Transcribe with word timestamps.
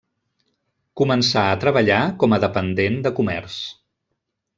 Començà 1.01 1.43
a 1.49 1.59
treballar 1.63 1.99
com 2.23 2.33
a 2.37 2.39
dependent 2.45 2.97
de 3.09 3.13
comerç. 3.21 3.59